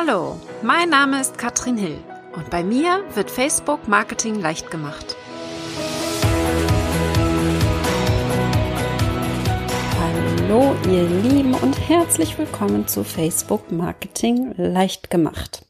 Hallo, 0.00 0.36
mein 0.62 0.90
Name 0.90 1.20
ist 1.20 1.38
Katrin 1.38 1.76
Hill 1.76 1.98
und 2.36 2.50
bei 2.50 2.62
mir 2.62 3.02
wird 3.14 3.32
Facebook 3.32 3.88
Marketing 3.88 4.40
leicht 4.40 4.70
gemacht. 4.70 5.16
Hallo 9.98 10.76
ihr 10.88 11.02
Lieben 11.02 11.52
und 11.52 11.88
herzlich 11.88 12.38
willkommen 12.38 12.86
zu 12.86 13.02
Facebook 13.02 13.72
Marketing 13.72 14.54
leicht 14.56 15.10
gemacht. 15.10 15.66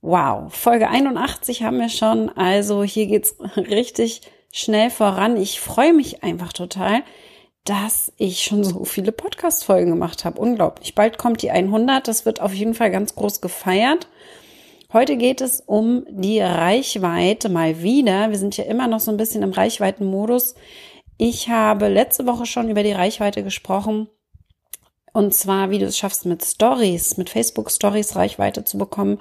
Wow, 0.00 0.52
Folge 0.52 0.88
81 0.88 1.62
haben 1.62 1.78
wir 1.78 1.88
schon, 1.88 2.30
also 2.30 2.82
hier 2.82 3.06
geht's 3.06 3.36
richtig 3.56 4.22
schnell 4.50 4.90
voran. 4.90 5.36
Ich 5.36 5.60
freue 5.60 5.92
mich 5.92 6.24
einfach 6.24 6.52
total, 6.52 7.04
dass 7.66 8.12
ich 8.16 8.42
schon 8.42 8.64
so 8.64 8.84
viele 8.84 9.12
Podcast-Folgen 9.12 9.90
gemacht 9.90 10.24
habe. 10.24 10.40
Unglaublich. 10.40 10.94
Bald 10.94 11.18
kommt 11.18 11.42
die 11.42 11.50
100. 11.50 12.06
Das 12.06 12.24
wird 12.24 12.40
auf 12.40 12.54
jeden 12.54 12.74
Fall 12.74 12.90
ganz 12.90 13.14
groß 13.14 13.40
gefeiert. 13.40 14.08
Heute 14.92 15.16
geht 15.16 15.40
es 15.40 15.60
um 15.60 16.06
die 16.08 16.40
Reichweite 16.40 17.48
mal 17.48 17.82
wieder. 17.82 18.30
Wir 18.30 18.38
sind 18.38 18.56
ja 18.56 18.64
immer 18.64 18.86
noch 18.86 19.00
so 19.00 19.10
ein 19.10 19.16
bisschen 19.16 19.42
im 19.42 19.50
Reichweitenmodus. 19.50 20.54
Ich 21.18 21.48
habe 21.48 21.88
letzte 21.88 22.26
Woche 22.26 22.46
schon 22.46 22.70
über 22.70 22.84
die 22.84 22.92
Reichweite 22.92 23.42
gesprochen. 23.42 24.08
Und 25.12 25.34
zwar, 25.34 25.70
wie 25.70 25.78
du 25.78 25.86
es 25.86 25.98
schaffst, 25.98 26.24
mit 26.24 26.44
Stories, 26.44 27.16
mit 27.16 27.30
Facebook 27.30 27.70
Stories 27.70 28.14
Reichweite 28.14 28.64
zu 28.64 28.78
bekommen. 28.78 29.18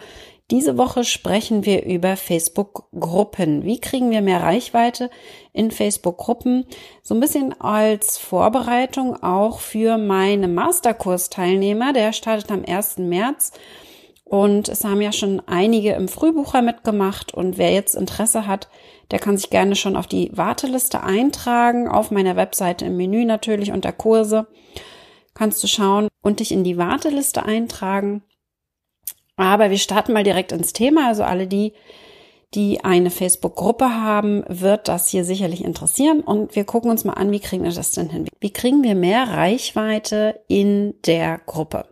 Diese 0.52 0.77
Woche 0.77 1.04
sprechen 1.04 1.66
wir 1.66 1.85
über 1.85 2.16
Facebook-Gruppen. 2.16 3.63
Wie 3.63 3.81
kriegen 3.81 4.12
wir 4.12 4.22
mehr 4.22 4.44
Reichweite 4.44 5.09
in 5.53 5.72
Facebook-Gruppen? 5.72 6.66
So 7.02 7.16
ein 7.16 7.20
bisschen 7.20 7.59
als 7.59 8.20
Vorbereitung 8.20 9.22
auch 9.23 9.59
für 9.59 9.98
meine 9.98 10.48
Masterkurs-Teilnehmer. 10.48 11.94
Der 11.94 12.13
startet 12.13 12.52
am 12.52 12.63
1. 12.63 13.00
März. 13.00 13.53
Und 14.23 14.70
es 14.70 14.84
haben 14.84 15.02
ja 15.02 15.12
schon 15.12 15.41
einige 15.48 15.94
im 15.94 16.08
Frühbucher 16.08 16.62
mitgemacht. 16.62 17.33
Und 17.33 17.58
wer 17.58 17.72
jetzt 17.72 17.95
Interesse 17.95 18.45
hat, 18.45 18.70
der 19.09 19.17
kann 19.17 19.38
sich 19.38 19.50
gerne 19.50 19.75
schon 19.75 19.95
auf 19.95 20.05
die 20.05 20.30
Warteliste 20.36 21.02
eintragen. 21.02 21.88
Auf 21.88 22.11
meiner 22.11 22.36
Webseite 22.36 22.86
im 22.86 22.98
Menü 22.98 23.25
natürlich 23.25 23.72
unter 23.72 23.92
Kurse 23.92 24.45
kannst 25.33 25.64
du 25.64 25.67
schauen 25.67 26.08
und 26.22 26.39
dich 26.39 26.52
in 26.52 26.64
die 26.64 26.77
Warteliste 26.77 27.44
eintragen. 27.44 28.23
Aber 29.38 29.69
wir 29.69 29.78
starten 29.78 30.14
mal 30.14 30.23
direkt 30.23 30.52
ins 30.52 30.73
Thema. 30.73 31.08
Also 31.08 31.23
alle 31.23 31.47
die, 31.47 31.73
die 32.53 32.83
eine 32.83 33.11
Facebook-Gruppe 33.11 33.86
haben, 33.86 34.44
wird 34.47 34.88
das 34.88 35.09
hier 35.09 35.25
sicherlich 35.25 35.64
interessieren. 35.64 36.22
Und 36.22 36.55
wir 36.55 36.64
gucken 36.64 36.89
uns 36.89 37.03
mal 37.03 37.14
an, 37.14 37.31
wie 37.31 37.39
kriegen 37.39 37.64
wir 37.64 37.72
das 37.72 37.92
denn 37.92 38.09
hin? 38.09 38.27
Wie 38.39 38.53
kriegen 38.53 38.83
wir 38.83 38.95
mehr 38.95 39.27
Reichweite 39.30 40.39
in 40.47 40.95
der 41.05 41.39
Gruppe? 41.45 41.86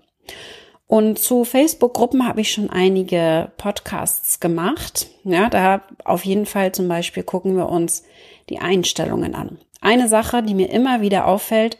Und 0.87 1.17
zu 1.17 1.43
Facebook-Gruppen 1.43 2.27
habe 2.27 2.41
ich 2.41 2.51
schon 2.51 2.69
einige 2.69 3.51
Podcasts 3.57 4.39
gemacht. 4.39 5.07
Ja, 5.23 5.49
da 5.49 5.81
auf 6.05 6.23
jeden 6.23 6.45
Fall 6.45 6.71
zum 6.71 6.87
Beispiel 6.87 7.23
gucken 7.23 7.55
wir 7.57 7.69
uns 7.69 8.03
die 8.49 8.59
Einstellungen 8.59 9.33
an. 9.33 9.57
Eine 9.81 10.07
Sache, 10.07 10.43
die 10.43 10.53
mir 10.53 10.69
immer 10.69 11.01
wieder 11.01 11.25
auffällt, 11.27 11.77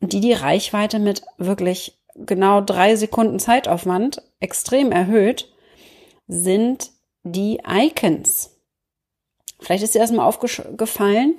die 0.00 0.20
die 0.20 0.32
Reichweite 0.32 0.98
mit 0.98 1.22
wirklich 1.38 1.98
genau 2.14 2.60
drei 2.60 2.96
Sekunden 2.96 3.38
Zeitaufwand 3.38 4.22
extrem 4.40 4.92
erhöht, 4.92 5.52
sind 6.26 6.90
die 7.24 7.60
Icons. 7.66 8.50
Vielleicht 9.60 9.84
ist 9.84 9.94
dir 9.94 10.00
erstmal 10.00 10.26
aufgefallen, 10.26 11.36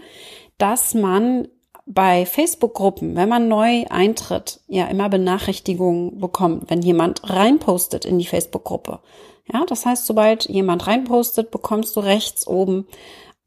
dass 0.57 0.93
man 0.93 1.47
bei 1.85 2.25
Facebook-Gruppen, 2.25 3.15
wenn 3.15 3.27
man 3.27 3.49
neu 3.49 3.85
eintritt, 3.89 4.61
ja 4.67 4.85
immer 4.85 5.09
Benachrichtigungen 5.09 6.19
bekommt, 6.19 6.69
wenn 6.69 6.81
jemand 6.81 7.29
reinpostet 7.29 8.05
in 8.05 8.19
die 8.19 8.25
Facebook-Gruppe. 8.25 8.99
Ja, 9.51 9.65
das 9.65 9.85
heißt, 9.85 10.05
sobald 10.05 10.45
jemand 10.47 10.87
reinpostet, 10.87 11.51
bekommst 11.51 11.95
du 11.95 11.99
rechts 11.99 12.47
oben 12.47 12.87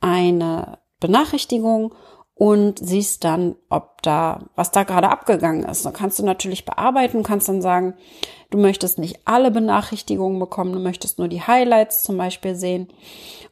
eine 0.01 0.79
Benachrichtigung 1.01 1.95
und 2.39 2.79
siehst 2.79 3.25
dann, 3.25 3.57
ob 3.71 4.03
da, 4.03 4.41
was 4.55 4.71
da 4.71 4.83
gerade 4.83 5.09
abgegangen 5.09 5.65
ist. 5.65 5.87
Dann 5.87 5.95
kannst 5.95 6.19
du 6.19 6.23
natürlich 6.23 6.67
bearbeiten, 6.67 7.23
kannst 7.23 7.49
dann 7.49 7.63
sagen, 7.63 7.95
du 8.51 8.59
möchtest 8.59 8.99
nicht 8.99 9.21
alle 9.25 9.51
Benachrichtigungen 9.51 10.39
bekommen, 10.39 10.75
du 10.75 10.79
möchtest 10.79 11.19
nur 11.19 11.29
die 11.29 11.41
Highlights 11.41 12.03
zum 12.03 12.19
Beispiel 12.19 12.55
sehen. 12.55 12.89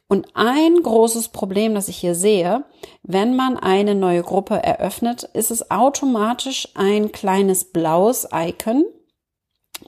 Und 0.07 0.27
ein 0.35 0.83
großes 0.83 1.29
Problem, 1.29 1.73
das 1.73 1.87
ich 1.87 1.97
hier 1.97 2.13
sehe, 2.13 2.63
wenn 3.01 3.35
man 3.35 3.57
eine 3.57 3.95
neue 3.95 4.21
Gruppe 4.21 4.61
eröffnet, 4.61 5.23
ist 5.33 5.49
es 5.49 5.71
automatisch 5.71 6.69
ein 6.75 7.11
kleines 7.11 7.65
blaues 7.65 8.27
Icon 8.31 8.85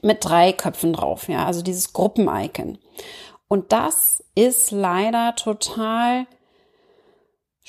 mit 0.02 0.24
drei 0.24 0.52
Köpfen 0.52 0.92
drauf, 0.92 1.28
ja, 1.28 1.46
also 1.46 1.62
dieses 1.62 1.92
Gruppen-Icon. 1.92 2.78
Und 3.46 3.72
das 3.72 4.24
ist 4.34 4.72
leider 4.72 5.36
total 5.36 6.26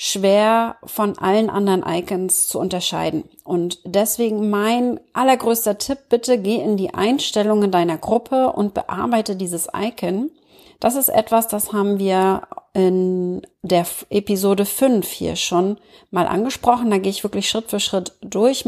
schwer 0.01 0.77
von 0.85 1.17
allen 1.17 1.49
anderen 1.49 1.83
Icons 1.85 2.47
zu 2.47 2.57
unterscheiden. 2.57 3.25
Und 3.43 3.81
deswegen 3.83 4.49
mein 4.49 5.01
allergrößter 5.11 5.77
Tipp, 5.77 5.97
bitte 6.07 6.41
geh 6.41 6.55
in 6.55 6.77
die 6.77 6.93
Einstellungen 6.93 7.69
deiner 7.69 7.97
Gruppe 7.97 8.53
und 8.53 8.73
bearbeite 8.73 9.35
dieses 9.35 9.67
Icon. 9.75 10.31
Das 10.79 10.95
ist 10.95 11.09
etwas, 11.09 11.49
das 11.49 11.73
haben 11.73 11.99
wir 11.99 12.47
in 12.73 13.41
der 13.61 13.85
Episode 14.09 14.63
5 14.63 15.05
hier 15.05 15.35
schon 15.35 15.77
mal 16.11 16.27
angesprochen. 16.27 16.89
Da 16.91 16.97
gehe 16.97 17.11
ich 17.11 17.23
wirklich 17.23 17.49
Schritt 17.49 17.69
für 17.69 17.81
Schritt 17.81 18.13
durch. 18.21 18.63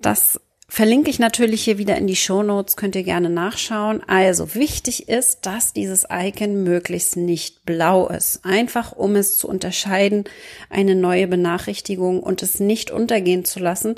Das 0.00 0.40
Verlinke 0.68 1.10
ich 1.10 1.20
natürlich 1.20 1.62
hier 1.62 1.78
wieder 1.78 1.96
in 1.96 2.08
die 2.08 2.16
Show 2.16 2.42
Notes, 2.42 2.76
könnt 2.76 2.96
ihr 2.96 3.04
gerne 3.04 3.30
nachschauen. 3.30 4.02
Also 4.08 4.54
wichtig 4.54 5.08
ist, 5.08 5.46
dass 5.46 5.72
dieses 5.72 6.06
Icon 6.10 6.64
möglichst 6.64 7.16
nicht 7.16 7.64
blau 7.64 8.08
ist. 8.08 8.44
Einfach 8.44 8.92
um 8.92 9.14
es 9.14 9.36
zu 9.36 9.48
unterscheiden, 9.48 10.24
eine 10.68 10.96
neue 10.96 11.28
Benachrichtigung 11.28 12.20
und 12.20 12.42
es 12.42 12.58
nicht 12.58 12.90
untergehen 12.90 13.44
zu 13.44 13.60
lassen. 13.60 13.94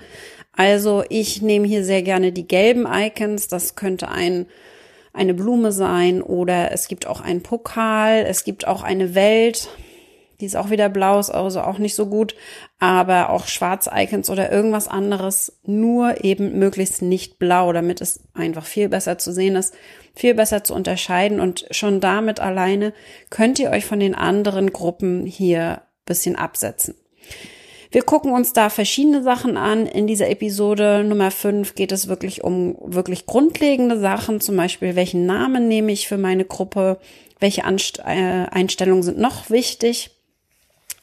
Also 0.53 1.05
ich 1.09 1.41
nehme 1.41 1.67
hier 1.67 1.85
sehr 1.85 2.03
gerne 2.03 2.33
die 2.33 2.47
gelben 2.47 2.87
Icons. 2.87 3.49
Das 3.49 3.75
könnte 3.75 4.09
ein 4.09 4.47
eine 5.13 5.35
Blume 5.35 5.73
sein 5.73 6.23
oder 6.23 6.71
es 6.71 6.87
gibt 6.87 7.07
auch 7.07 7.21
einen 7.21 7.43
Pokal, 7.43 8.25
es 8.29 8.45
gibt 8.45 8.69
auch 8.69 8.83
eine 8.83 9.15
Welt. 9.15 9.69
Die 10.41 10.47
ist 10.47 10.57
auch 10.57 10.71
wieder 10.71 10.89
blau, 10.89 11.19
ist 11.19 11.31
also 11.31 11.61
auch 11.61 11.79
nicht 11.79 11.95
so 11.95 12.07
gut. 12.07 12.35
Aber 12.79 13.31
auch 13.31 13.47
Schwarz-Icons 13.47 14.31
oder 14.31 14.53
irgendwas 14.53 14.87
anderes, 14.87 15.59
nur 15.65 16.25
eben 16.25 16.59
möglichst 16.59 17.03
nicht 17.03 17.39
blau, 17.39 17.73
damit 17.73 18.01
es 18.01 18.21
einfach 18.35 18.65
viel 18.65 18.89
besser 18.89 19.19
zu 19.19 19.33
sehen 19.33 19.57
ist, 19.57 19.75
viel 20.15 20.35
besser 20.35 20.63
zu 20.63 20.75
unterscheiden. 20.75 21.41
Und 21.41 21.67
schon 21.73 22.01
damit 22.01 22.39
alleine 22.39 22.93
könnt 23.31 23.59
ihr 23.59 23.71
euch 23.71 23.85
von 23.85 23.99
den 24.01 24.15
anderen 24.15 24.73
Gruppen 24.73 25.27
hier 25.27 25.83
bisschen 26.05 26.37
absetzen. 26.37 26.95
Wir 27.91 28.03
gucken 28.03 28.33
uns 28.33 28.53
da 28.53 28.69
verschiedene 28.69 29.23
Sachen 29.23 29.57
an. 29.57 29.87
In 29.87 30.07
dieser 30.07 30.29
Episode 30.29 31.05
Nummer 31.05 31.31
5 31.31 31.75
geht 31.75 31.93
es 31.93 32.09
wirklich 32.09 32.45
um 32.45 32.77
wirklich 32.81 33.25
grundlegende 33.25 33.99
Sachen, 33.99 34.41
zum 34.41 34.57
Beispiel 34.57 34.95
welchen 34.95 35.25
Namen 35.25 35.69
nehme 35.69 35.93
ich 35.93 36.07
für 36.07 36.19
meine 36.19 36.45
Gruppe, 36.45 36.99
welche 37.41 37.65
Anst 37.65 38.01
äh, 38.01 38.47
Einstellungen 38.51 39.03
sind 39.03 39.19
noch 39.19 39.49
wichtig. 39.49 40.18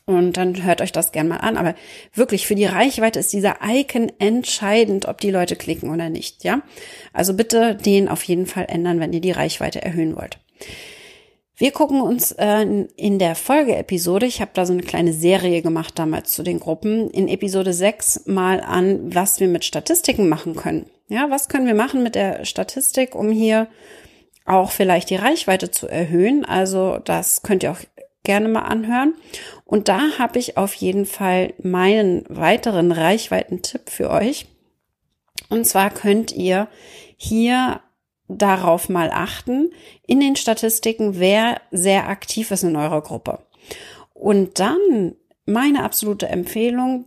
Und 0.08 0.38
dann 0.38 0.64
hört 0.64 0.82
euch 0.82 0.92
das 0.92 1.12
gern 1.12 1.28
mal 1.28 1.38
an. 1.38 1.58
Aber 1.58 1.74
wirklich, 2.14 2.46
für 2.46 2.56
die 2.56 2.66
Reichweite 2.66 3.20
ist 3.20 3.34
dieser 3.34 3.58
Icon 3.64 4.12
entscheidend, 4.20 5.08
ob 5.08 5.20
die 5.20 5.32
Leute 5.32 5.56
klicken 5.56 5.90
oder 5.90 6.10
nicht, 6.10 6.44
ja? 6.44 6.62
Also 7.12 7.34
bitte 7.34 7.76
den 7.76 8.08
auf 8.08 8.24
jeden 8.24 8.46
Fall 8.46 8.66
ändern, 8.70 9.00
wenn 9.00 9.14
ihr 9.14 9.22
die 9.22 9.32
Reichweite 9.32 9.82
erhöhen 9.82 10.16
wollt. 10.16 10.38
Wir 11.58 11.72
gucken 11.72 12.02
uns 12.02 12.34
äh, 12.34 12.66
in 12.98 13.18
der 13.18 13.34
Folgeepisode, 13.34 14.26
ich 14.26 14.42
habe 14.42 14.52
da 14.54 14.66
so 14.66 14.74
eine 14.74 14.84
kleine 14.84 15.14
Serie 15.14 15.62
gemacht 15.62 15.98
damals 15.98 16.34
zu 16.34 16.44
den 16.44 16.60
Gruppen, 16.60 17.10
in 17.10 17.30
Episode 17.30 17.72
6 17.72 18.26
mal 18.26 18.60
an, 18.60 19.16
was 19.16 19.40
wir 19.40 19.48
mit 19.48 19.64
Statistiken 19.64 20.28
machen 20.28 20.56
können. 20.56 20.90
Ja, 21.08 21.30
was 21.30 21.48
können 21.48 21.66
wir 21.66 21.76
machen 21.76 22.04
mit 22.04 22.16
der 22.16 22.44
Statistik, 22.44 23.16
um 23.16 23.31
hier 23.31 23.68
auch 24.46 24.72
vielleicht 24.72 25.10
die 25.10 25.16
Reichweite 25.16 25.72
zu 25.72 25.88
erhöhen? 25.88 26.44
Also 26.44 27.00
das 27.06 27.42
könnt 27.42 27.63
ihr 27.63 27.72
auch 27.72 27.80
gerne 28.25 28.50
mal 28.50 28.63
anhören. 28.63 29.13
Und 29.65 29.88
da 29.89 30.19
habe 30.19 30.39
ich 30.39 30.57
auf 30.57 30.73
jeden 30.75 31.06
Fall 31.06 31.53
meinen 31.62 32.23
weiteren 32.29 32.91
Reichweiten-Tipp 32.91 33.89
für 33.89 34.12
euch. 34.12 34.45
Und 35.50 35.65
zwar 35.65 35.89
könnt 35.89 36.31
ihr 36.31 36.67
hier 37.17 37.81
darauf 38.27 38.89
mal 38.89 39.12
achten 39.12 39.71
in 40.06 40.19
den 40.19 40.35
Statistiken, 40.35 41.19
wer 41.19 41.62
sehr 41.71 42.07
aktiv 42.07 42.51
ist 42.51 42.63
in 42.63 42.75
eurer 42.75 43.01
Gruppe. 43.01 43.39
Und 44.13 44.59
dann 44.59 45.15
meine 45.45 45.83
absolute 45.83 46.27
Empfehlung, 46.27 47.06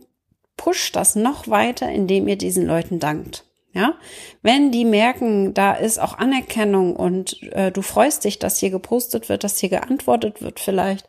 pusht 0.57 0.95
das 0.95 1.15
noch 1.15 1.47
weiter, 1.47 1.89
indem 1.89 2.27
ihr 2.27 2.37
diesen 2.37 2.65
Leuten 2.65 2.99
dankt. 2.99 3.45
Ja, 3.71 3.93
wenn 4.41 4.71
die 4.71 4.83
merken, 4.83 5.53
da 5.53 5.73
ist 5.73 5.99
auch 5.99 6.17
Anerkennung 6.17 6.95
und 6.95 7.41
äh, 7.53 7.71
du 7.71 7.83
freust 7.83 8.25
dich, 8.25 8.39
dass 8.39 8.57
hier 8.57 8.71
gepostet 8.71 9.29
wird, 9.29 9.43
dass 9.43 9.59
hier 9.59 9.69
geantwortet 9.69 10.41
wird, 10.41 10.59
vielleicht 10.59 11.07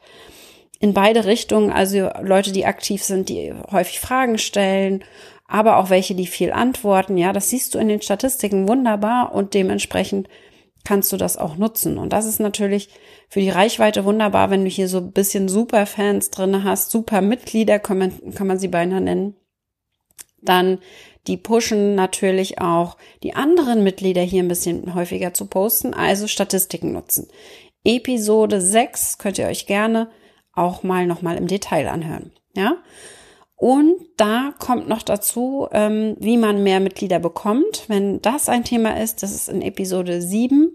in 0.81 0.94
beide 0.94 1.27
Richtungen, 1.27 1.71
also 1.71 2.09
Leute, 2.23 2.53
die 2.53 2.65
aktiv 2.65 3.05
sind, 3.05 3.29
die 3.29 3.55
häufig 3.71 4.00
Fragen 4.00 4.38
stellen, 4.38 5.05
aber 5.47 5.77
auch 5.77 5.91
welche, 5.91 6.15
die 6.15 6.27
viel 6.27 6.53
antworten. 6.53 7.19
Ja, 7.19 7.32
das 7.32 7.50
siehst 7.50 7.75
du 7.75 7.79
in 7.79 7.88
den 7.88 8.03
Statistiken 8.03 8.67
wunderbar 8.67 9.35
und 9.35 9.53
dementsprechend 9.53 10.29
kannst 10.82 11.12
du 11.12 11.19
das 11.19 11.37
auch 11.37 11.56
nutzen. 11.56 11.99
Und 11.99 12.15
das 12.15 12.25
ist 12.25 12.41
natürlich 12.41 12.88
für 13.29 13.41
die 13.41 13.50
Reichweite 13.50 14.06
wunderbar, 14.06 14.50
wenn 14.50 14.65
du 14.65 14.71
hier 14.71 14.88
so 14.88 14.99
ein 14.99 15.12
bisschen 15.12 15.49
Superfans 15.49 16.31
drin 16.31 16.65
hast, 16.65 16.91
super 16.91 17.21
Mitglieder, 17.21 17.79
kann 17.79 17.99
man, 17.99 18.35
kann 18.35 18.47
man 18.47 18.59
sie 18.59 18.69
beinahe 18.69 19.03
nennen. 19.03 19.37
Dann 20.41 20.79
die 21.26 21.37
pushen 21.37 21.94
natürlich 21.94 22.62
auch 22.62 22.97
die 23.23 23.35
anderen 23.35 23.85
Mitglieder 23.85 24.23
hier 24.23 24.43
ein 24.43 24.49
bisschen 24.49 24.94
häufiger 24.94 25.35
zu 25.35 25.47
posten, 25.47 25.93
also 25.93 26.26
Statistiken 26.26 26.93
nutzen. 26.93 27.29
Episode 27.85 28.62
6 28.62 29.19
könnt 29.19 29.37
ihr 29.37 29.47
euch 29.47 29.67
gerne 29.67 30.11
auch 30.52 30.82
mal 30.82 31.06
nochmal 31.06 31.37
im 31.37 31.47
Detail 31.47 31.88
anhören. 31.88 32.32
Ja. 32.55 32.76
Und 33.56 33.97
da 34.17 34.55
kommt 34.58 34.88
noch 34.88 35.02
dazu, 35.02 35.69
ähm, 35.73 36.17
wie 36.19 36.38
man 36.38 36.62
mehr 36.62 36.81
Mitglieder 36.81 37.19
bekommt. 37.19 37.85
Wenn 37.88 38.23
das 38.23 38.49
ein 38.49 38.64
Thema 38.64 38.99
ist, 38.99 39.23
das 39.23 39.32
ist 39.32 39.50
in 39.50 39.61
Episode 39.61 40.23
7 40.23 40.75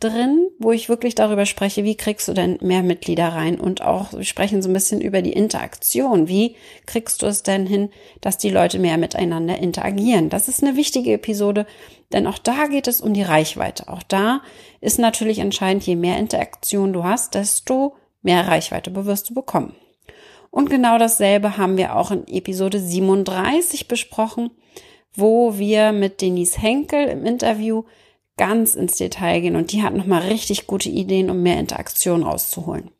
drin, 0.00 0.50
wo 0.58 0.72
ich 0.72 0.90
wirklich 0.90 1.14
darüber 1.14 1.46
spreche, 1.46 1.82
wie 1.84 1.96
kriegst 1.96 2.28
du 2.28 2.34
denn 2.34 2.58
mehr 2.60 2.82
Mitglieder 2.82 3.28
rein 3.28 3.58
und 3.58 3.80
auch 3.80 4.12
wir 4.12 4.24
sprechen 4.24 4.60
so 4.60 4.68
ein 4.68 4.74
bisschen 4.74 5.00
über 5.00 5.22
die 5.22 5.32
Interaktion. 5.32 6.28
Wie 6.28 6.56
kriegst 6.84 7.22
du 7.22 7.26
es 7.26 7.42
denn 7.42 7.66
hin, 7.66 7.88
dass 8.20 8.36
die 8.36 8.50
Leute 8.50 8.78
mehr 8.78 8.98
miteinander 8.98 9.58
interagieren? 9.58 10.28
Das 10.28 10.48
ist 10.48 10.62
eine 10.62 10.76
wichtige 10.76 11.14
Episode, 11.14 11.64
denn 12.12 12.26
auch 12.26 12.38
da 12.38 12.66
geht 12.66 12.88
es 12.88 13.00
um 13.00 13.14
die 13.14 13.22
Reichweite. 13.22 13.88
Auch 13.88 14.02
da 14.02 14.42
ist 14.82 14.98
natürlich 14.98 15.38
entscheidend, 15.38 15.86
je 15.86 15.96
mehr 15.96 16.18
Interaktion 16.18 16.92
du 16.92 17.04
hast, 17.04 17.34
desto 17.34 17.94
mehr 18.26 18.46
Reichweite 18.46 18.94
wirst 19.06 19.30
du 19.30 19.34
bekommen. 19.34 19.74
Und 20.50 20.68
genau 20.68 20.98
dasselbe 20.98 21.56
haben 21.56 21.78
wir 21.78 21.96
auch 21.96 22.10
in 22.10 22.26
Episode 22.28 22.78
37 22.80 23.88
besprochen, 23.88 24.50
wo 25.14 25.56
wir 25.58 25.92
mit 25.92 26.20
Denise 26.20 26.60
Henkel 26.60 27.08
im 27.08 27.24
Interview 27.24 27.84
ganz 28.36 28.74
ins 28.74 28.96
Detail 28.96 29.40
gehen 29.40 29.56
und 29.56 29.72
die 29.72 29.82
hat 29.82 29.94
nochmal 29.94 30.22
richtig 30.22 30.66
gute 30.66 30.90
Ideen, 30.90 31.30
um 31.30 31.42
mehr 31.42 31.58
Interaktion 31.58 32.22
rauszuholen. 32.22 32.90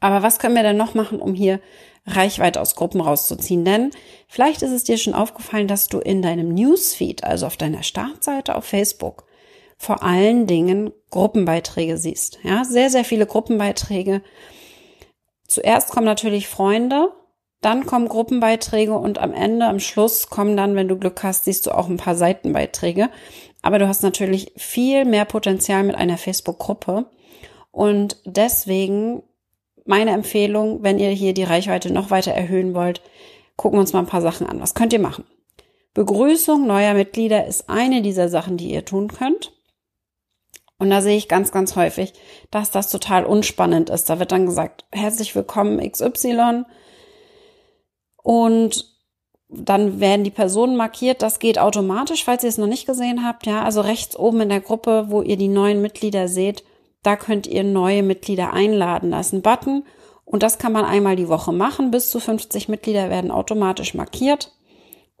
Aber 0.00 0.22
was 0.22 0.38
können 0.38 0.54
wir 0.54 0.62
denn 0.62 0.76
noch 0.76 0.94
machen, 0.94 1.20
um 1.20 1.34
hier 1.34 1.60
Reichweite 2.06 2.60
aus 2.60 2.76
Gruppen 2.76 3.00
rauszuziehen? 3.00 3.64
Denn 3.64 3.90
vielleicht 4.28 4.62
ist 4.62 4.72
es 4.72 4.84
dir 4.84 4.98
schon 4.98 5.14
aufgefallen, 5.14 5.68
dass 5.68 5.88
du 5.88 5.98
in 5.98 6.22
deinem 6.22 6.54
Newsfeed, 6.54 7.24
also 7.24 7.46
auf 7.46 7.56
deiner 7.56 7.82
Startseite 7.82 8.54
auf 8.54 8.64
Facebook, 8.64 9.27
vor 9.78 10.02
allen 10.02 10.46
Dingen 10.46 10.92
Gruppenbeiträge 11.10 11.96
siehst. 11.96 12.40
Ja, 12.42 12.64
sehr, 12.64 12.90
sehr 12.90 13.04
viele 13.04 13.26
Gruppenbeiträge. 13.26 14.22
Zuerst 15.46 15.90
kommen 15.90 16.04
natürlich 16.04 16.48
Freunde, 16.48 17.10
dann 17.60 17.86
kommen 17.86 18.08
Gruppenbeiträge 18.08 18.92
und 18.92 19.18
am 19.18 19.32
Ende, 19.32 19.66
am 19.66 19.80
Schluss 19.80 20.28
kommen 20.28 20.56
dann, 20.56 20.76
wenn 20.76 20.88
du 20.88 20.98
Glück 20.98 21.22
hast, 21.22 21.44
siehst 21.44 21.66
du 21.66 21.70
auch 21.70 21.88
ein 21.88 21.96
paar 21.96 22.16
Seitenbeiträge. 22.16 23.08
Aber 23.62 23.78
du 23.78 23.88
hast 23.88 24.02
natürlich 24.02 24.52
viel 24.56 25.04
mehr 25.04 25.24
Potenzial 25.24 25.82
mit 25.84 25.96
einer 25.96 26.18
Facebook-Gruppe. 26.18 27.06
Und 27.70 28.18
deswegen 28.24 29.22
meine 29.84 30.10
Empfehlung, 30.10 30.82
wenn 30.82 30.98
ihr 30.98 31.10
hier 31.10 31.34
die 31.34 31.44
Reichweite 31.44 31.92
noch 31.92 32.10
weiter 32.10 32.32
erhöhen 32.32 32.74
wollt, 32.74 33.00
gucken 33.56 33.78
wir 33.78 33.80
uns 33.80 33.92
mal 33.92 34.00
ein 34.00 34.06
paar 34.06 34.22
Sachen 34.22 34.46
an. 34.46 34.60
Was 34.60 34.74
könnt 34.74 34.92
ihr 34.92 35.00
machen? 35.00 35.24
Begrüßung 35.94 36.66
neuer 36.66 36.94
Mitglieder 36.94 37.46
ist 37.46 37.68
eine 37.68 38.02
dieser 38.02 38.28
Sachen, 38.28 38.56
die 38.56 38.70
ihr 38.70 38.84
tun 38.84 39.08
könnt. 39.08 39.52
Und 40.78 40.90
da 40.90 41.02
sehe 41.02 41.16
ich 41.16 41.28
ganz, 41.28 41.50
ganz 41.50 41.74
häufig, 41.74 42.12
dass 42.50 42.70
das 42.70 42.88
total 42.90 43.24
unspannend 43.24 43.90
ist. 43.90 44.08
Da 44.08 44.20
wird 44.20 44.30
dann 44.30 44.46
gesagt, 44.46 44.84
herzlich 44.92 45.34
willkommen 45.34 45.80
XY. 45.80 46.64
Und 48.22 48.98
dann 49.48 49.98
werden 49.98 50.24
die 50.24 50.30
Personen 50.30 50.76
markiert. 50.76 51.22
Das 51.22 51.40
geht 51.40 51.58
automatisch, 51.58 52.24
falls 52.24 52.44
ihr 52.44 52.48
es 52.48 52.58
noch 52.58 52.66
nicht 52.68 52.86
gesehen 52.86 53.24
habt. 53.26 53.46
Ja, 53.46 53.62
also 53.62 53.80
rechts 53.80 54.16
oben 54.16 54.42
in 54.42 54.50
der 54.50 54.60
Gruppe, 54.60 55.06
wo 55.08 55.22
ihr 55.22 55.36
die 55.36 55.48
neuen 55.48 55.82
Mitglieder 55.82 56.28
seht, 56.28 56.62
da 57.02 57.16
könnt 57.16 57.46
ihr 57.46 57.64
neue 57.64 58.02
Mitglieder 58.02 58.52
einladen. 58.52 59.10
Da 59.10 59.20
ist 59.20 59.32
ein 59.32 59.42
Button 59.42 59.84
und 60.24 60.42
das 60.42 60.58
kann 60.58 60.72
man 60.72 60.84
einmal 60.84 61.16
die 61.16 61.28
Woche 61.28 61.52
machen. 61.52 61.90
Bis 61.90 62.10
zu 62.10 62.20
50 62.20 62.68
Mitglieder 62.68 63.10
werden 63.10 63.30
automatisch 63.30 63.94
markiert. 63.94 64.52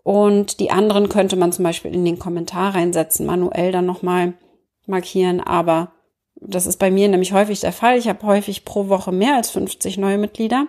Und 0.04 0.60
die 0.60 0.70
anderen 0.70 1.08
könnte 1.08 1.36
man 1.36 1.50
zum 1.50 1.64
Beispiel 1.64 1.92
in 1.92 2.04
den 2.04 2.18
Kommentar 2.18 2.74
reinsetzen, 2.74 3.26
manuell 3.26 3.72
dann 3.72 3.86
nochmal 3.86 4.34
markieren. 4.88 5.40
Aber 5.40 5.92
das 6.36 6.66
ist 6.66 6.78
bei 6.78 6.90
mir 6.90 7.08
nämlich 7.08 7.32
häufig 7.32 7.60
der 7.60 7.72
Fall. 7.72 7.98
Ich 7.98 8.08
habe 8.08 8.26
häufig 8.26 8.64
pro 8.64 8.88
Woche 8.88 9.12
mehr 9.12 9.36
als 9.36 9.50
50 9.50 9.98
neue 9.98 10.18
Mitglieder. 10.18 10.66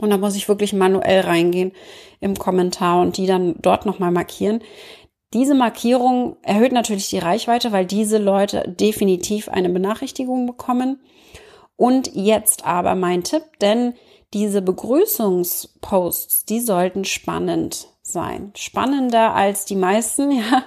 Und 0.00 0.10
da 0.10 0.18
muss 0.18 0.36
ich 0.36 0.48
wirklich 0.48 0.72
manuell 0.72 1.20
reingehen 1.20 1.72
im 2.20 2.36
Kommentar 2.36 3.00
und 3.00 3.16
die 3.16 3.26
dann 3.26 3.54
dort 3.60 3.86
nochmal 3.86 4.10
markieren. 4.10 4.60
Diese 5.32 5.54
Markierung 5.54 6.36
erhöht 6.42 6.72
natürlich 6.72 7.08
die 7.08 7.18
Reichweite, 7.18 7.72
weil 7.72 7.86
diese 7.86 8.18
Leute 8.18 8.64
definitiv 8.68 9.48
eine 9.48 9.68
Benachrichtigung 9.68 10.46
bekommen. 10.46 11.00
Und 11.76 12.14
jetzt 12.14 12.64
aber 12.64 12.94
mein 12.94 13.24
Tipp, 13.24 13.42
denn 13.60 13.94
diese 14.32 14.62
Begrüßungsposts, 14.62 16.44
die 16.44 16.60
sollten 16.60 17.04
spannend 17.04 17.88
sein. 18.02 18.52
Spannender 18.56 19.34
als 19.34 19.64
die 19.64 19.76
meisten, 19.76 20.30
ja, 20.38 20.64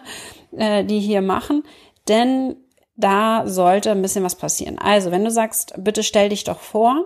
äh, 0.57 0.83
die 0.83 0.99
hier 0.99 1.21
machen, 1.21 1.63
denn 2.09 2.55
da 2.95 3.43
sollte 3.45 3.91
ein 3.91 4.01
bisschen 4.01 4.23
was 4.23 4.35
passieren. 4.35 4.79
Also, 4.79 5.11
wenn 5.11 5.23
du 5.23 5.31
sagst, 5.31 5.73
bitte 5.77 6.03
stell 6.03 6.29
dich 6.29 6.43
doch 6.43 6.59
vor, 6.59 7.05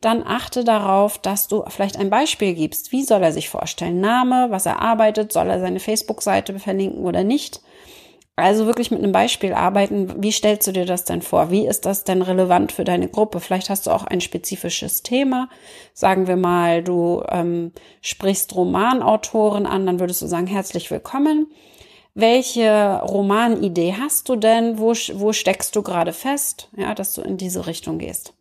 dann 0.00 0.22
achte 0.24 0.62
darauf, 0.62 1.18
dass 1.18 1.48
du 1.48 1.64
vielleicht 1.68 1.96
ein 1.96 2.10
Beispiel 2.10 2.54
gibst. 2.54 2.92
Wie 2.92 3.02
soll 3.02 3.22
er 3.22 3.32
sich 3.32 3.48
vorstellen? 3.48 4.00
Name, 4.00 4.46
was 4.50 4.64
er 4.66 4.80
arbeitet, 4.80 5.32
soll 5.32 5.48
er 5.48 5.58
seine 5.58 5.80
Facebook-Seite 5.80 6.56
verlinken 6.58 7.04
oder 7.04 7.24
nicht? 7.24 7.60
Also 8.36 8.66
wirklich 8.66 8.92
mit 8.92 9.02
einem 9.02 9.10
Beispiel 9.10 9.52
arbeiten. 9.52 10.22
Wie 10.22 10.30
stellst 10.30 10.68
du 10.68 10.72
dir 10.72 10.86
das 10.86 11.02
denn 11.02 11.22
vor? 11.22 11.50
Wie 11.50 11.66
ist 11.66 11.84
das 11.84 12.04
denn 12.04 12.22
relevant 12.22 12.70
für 12.70 12.84
deine 12.84 13.08
Gruppe? 13.08 13.40
Vielleicht 13.40 13.68
hast 13.68 13.88
du 13.88 13.90
auch 13.90 14.04
ein 14.04 14.20
spezifisches 14.20 15.02
Thema. 15.02 15.48
Sagen 15.92 16.28
wir 16.28 16.36
mal, 16.36 16.84
du 16.84 17.24
ähm, 17.28 17.72
sprichst 18.00 18.54
Romanautoren 18.54 19.66
an, 19.66 19.86
dann 19.86 19.98
würdest 19.98 20.22
du 20.22 20.28
sagen, 20.28 20.46
herzlich 20.46 20.88
willkommen. 20.92 21.48
Welche 22.20 23.00
Romanidee 23.00 23.94
hast 23.96 24.28
du 24.28 24.34
denn? 24.34 24.80
Wo, 24.80 24.88
wo 24.90 25.32
steckst 25.32 25.76
du 25.76 25.82
gerade 25.82 26.12
fest? 26.12 26.68
Ja, 26.76 26.92
dass 26.92 27.14
du 27.14 27.20
in 27.20 27.36
diese 27.36 27.68
Richtung 27.68 27.98
gehst. 27.98 28.34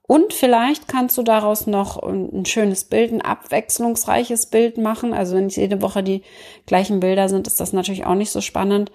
Und 0.00 0.32
vielleicht 0.32 0.88
kannst 0.88 1.18
du 1.18 1.22
daraus 1.22 1.66
noch 1.66 2.02
ein 2.02 2.46
schönes 2.46 2.84
Bild, 2.84 3.12
ein 3.12 3.20
abwechslungsreiches 3.20 4.46
Bild 4.46 4.78
machen. 4.78 5.12
Also 5.12 5.36
wenn 5.36 5.48
es 5.48 5.56
jede 5.56 5.82
Woche 5.82 6.02
die 6.02 6.22
gleichen 6.64 7.00
Bilder 7.00 7.28
sind, 7.28 7.46
ist 7.46 7.60
das 7.60 7.74
natürlich 7.74 8.06
auch 8.06 8.14
nicht 8.14 8.30
so 8.30 8.40
spannend. 8.40 8.90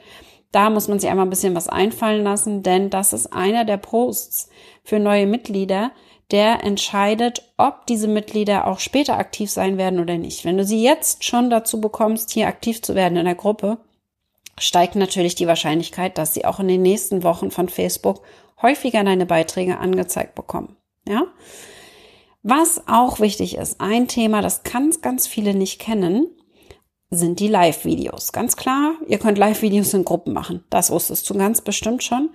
Da 0.51 0.71
muss 0.71 0.87
man 0.87 0.97
sich 0.97 1.11
einmal 1.11 1.27
ein 1.27 1.29
bisschen 1.29 1.53
was 1.53 1.69
einfallen 1.69 2.23
lassen, 2.23 2.63
denn 2.63 2.89
das 2.89 3.13
ist 3.13 3.31
einer 3.33 3.65
der 3.65 3.77
Posts 3.77 4.49
für 4.83 4.97
neue 4.97 5.27
Mitglieder, 5.27 5.91
der 6.31 6.63
entscheidet, 6.63 7.43
ob 7.57 7.85
diese 7.85 8.07
Mitglieder 8.07 8.65
auch 8.65 8.79
später 8.79 9.19
aktiv 9.19 9.51
sein 9.51 9.77
werden 9.77 9.99
oder 9.99 10.17
nicht. 10.17 10.43
Wenn 10.43 10.57
du 10.57 10.65
sie 10.65 10.81
jetzt 10.81 11.23
schon 11.23 11.51
dazu 11.51 11.79
bekommst, 11.79 12.31
hier 12.31 12.47
aktiv 12.47 12.81
zu 12.81 12.95
werden 12.95 13.15
in 13.15 13.25
der 13.25 13.35
Gruppe, 13.35 13.77
steigt 14.57 14.95
natürlich 14.95 15.35
die 15.35 15.47
Wahrscheinlichkeit, 15.47 16.17
dass 16.17 16.33
sie 16.33 16.45
auch 16.45 16.59
in 16.59 16.67
den 16.67 16.81
nächsten 16.81 17.23
Wochen 17.23 17.51
von 17.51 17.69
Facebook 17.69 18.21
häufiger 18.61 19.03
deine 19.03 19.25
Beiträge 19.25 19.77
angezeigt 19.77 20.35
bekommen. 20.35 20.75
Ja? 21.07 21.27
Was 22.43 22.87
auch 22.87 23.19
wichtig 23.19 23.57
ist, 23.57 23.81
ein 23.81 24.07
Thema, 24.07 24.41
das 24.41 24.63
ganz, 24.63 25.01
ganz 25.01 25.27
viele 25.27 25.53
nicht 25.53 25.79
kennen, 25.79 26.27
sind 27.09 27.39
die 27.39 27.47
Live-Videos. 27.47 28.31
Ganz 28.33 28.55
klar, 28.57 28.93
ihr 29.07 29.17
könnt 29.17 29.37
Live-Videos 29.37 29.93
in 29.93 30.05
Gruppen 30.05 30.33
machen. 30.33 30.63
Das 30.69 30.91
wusstest 30.91 31.29
du 31.29 31.35
ganz 31.35 31.61
bestimmt 31.61 32.03
schon. 32.03 32.29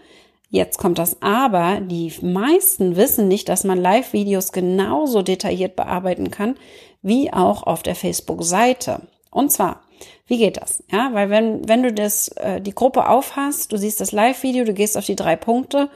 Jetzt 0.49 0.79
kommt 0.79 0.99
das 0.99 1.21
aber. 1.23 1.81
Die 1.81 2.13
meisten 2.21 2.97
wissen 2.97 3.29
nicht, 3.29 3.49
dass 3.49 3.65
man 3.65 3.79
Live-Videos 3.79 4.53
genauso 4.53 5.23
detailliert 5.23 5.77
bearbeiten 5.77 6.31
kann, 6.31 6.57
wie 7.01 7.33
auch 7.33 7.63
auf 7.63 7.83
der 7.83 7.95
Facebook-Seite. 7.95 9.09
Und 9.31 9.51
zwar, 9.51 9.83
wie 10.27 10.39
geht 10.39 10.57
das? 10.57 10.83
Ja, 10.91 11.11
weil 11.13 11.31
wenn, 11.31 11.69
wenn 11.69 11.83
du 11.83 11.93
das, 11.93 12.29
äh, 12.29 12.61
die 12.61 12.75
Gruppe 12.75 13.09
aufhast, 13.09 13.73
du 13.73 13.77
siehst 13.77 14.01
das 14.01 14.13
Live-Video, 14.13 14.65
du 14.65 14.75
gehst 14.75 14.97
auf 14.97 15.05
die 15.05 15.17
drei 15.17 15.37
Punkte, 15.37 15.91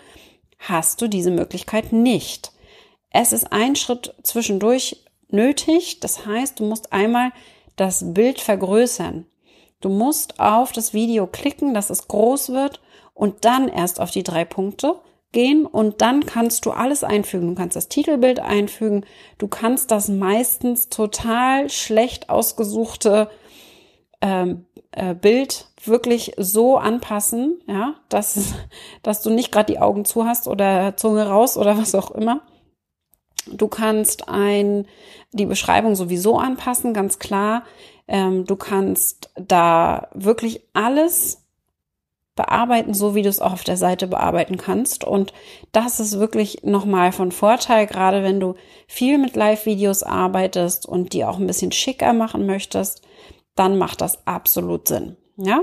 hast 0.58 1.00
du 1.00 1.08
diese 1.08 1.30
Möglichkeit 1.30 1.92
nicht. 1.92 2.52
Es 3.10 3.32
ist 3.32 3.52
ein 3.52 3.76
Schritt 3.76 4.14
zwischendurch 4.22 5.04
nötig. 5.28 6.00
Das 6.00 6.26
heißt, 6.26 6.60
du 6.60 6.64
musst 6.64 6.92
einmal 6.92 7.32
das 7.76 8.14
Bild 8.14 8.40
vergrößern. 8.40 9.26
Du 9.80 9.88
musst 9.88 10.40
auf 10.40 10.72
das 10.72 10.94
Video 10.94 11.26
klicken, 11.26 11.74
dass 11.74 11.90
es 11.90 12.08
groß 12.08 12.50
wird 12.50 12.80
und 13.14 13.44
dann 13.44 13.68
erst 13.68 14.00
auf 14.00 14.10
die 14.10 14.22
drei 14.22 14.44
Punkte 14.44 15.00
gehen 15.32 15.66
und 15.66 16.00
dann 16.00 16.24
kannst 16.24 16.64
du 16.64 16.70
alles 16.70 17.04
einfügen. 17.04 17.48
Du 17.48 17.54
kannst 17.54 17.76
das 17.76 17.88
Titelbild 17.88 18.40
einfügen. 18.40 19.04
Du 19.38 19.48
kannst 19.48 19.90
das 19.90 20.08
meistens 20.08 20.88
total 20.88 21.68
schlecht 21.68 22.30
ausgesuchte 22.30 23.28
ähm, 24.20 24.66
äh, 24.92 25.14
Bild 25.14 25.68
wirklich 25.84 26.32
so 26.36 26.76
anpassen, 26.76 27.60
ja, 27.66 27.94
dass, 28.08 28.54
dass 29.02 29.22
du 29.22 29.30
nicht 29.30 29.52
gerade 29.52 29.72
die 29.72 29.78
Augen 29.78 30.04
zu 30.04 30.24
hast 30.24 30.48
oder 30.48 30.96
Zunge 30.96 31.28
raus 31.28 31.56
oder 31.56 31.78
was 31.78 31.94
auch 31.94 32.10
immer. 32.10 32.40
Du 33.52 33.68
kannst 33.68 34.28
ein, 34.28 34.86
die 35.32 35.46
Beschreibung 35.46 35.94
sowieso 35.94 36.38
anpassen, 36.38 36.94
ganz 36.94 37.18
klar. 37.18 37.62
Ähm, 38.08 38.44
du 38.44 38.56
kannst 38.56 39.30
da 39.36 40.08
wirklich 40.14 40.62
alles 40.72 41.46
bearbeiten, 42.36 42.92
so 42.92 43.14
wie 43.14 43.22
du 43.22 43.28
es 43.28 43.40
auch 43.40 43.52
auf 43.52 43.64
der 43.64 43.78
Seite 43.78 44.06
bearbeiten 44.06 44.58
kannst. 44.58 45.04
Und 45.04 45.32
das 45.72 46.00
ist 46.00 46.20
wirklich 46.20 46.62
nochmal 46.62 47.10
von 47.10 47.32
Vorteil, 47.32 47.86
gerade 47.86 48.22
wenn 48.22 48.38
du 48.40 48.54
viel 48.86 49.18
mit 49.18 49.34
Live-Videos 49.34 50.02
arbeitest 50.02 50.86
und 50.86 51.12
die 51.14 51.24
auch 51.24 51.38
ein 51.38 51.46
bisschen 51.46 51.72
schicker 51.72 52.12
machen 52.12 52.46
möchtest, 52.46 53.02
dann 53.56 53.76
macht 53.78 54.00
das 54.00 54.26
absolut 54.26 54.86
Sinn. 54.86 55.16
Ja? 55.36 55.62